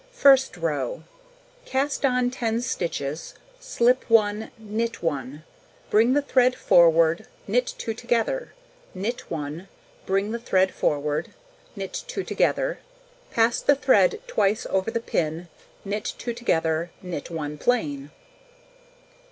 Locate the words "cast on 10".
1.63-2.63